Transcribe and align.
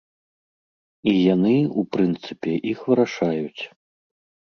І 1.11 1.13
яны, 1.35 1.53
у 1.83 1.85
прынцыпе, 1.99 2.51
іх 2.75 2.79
вырашаюць. 2.91 3.61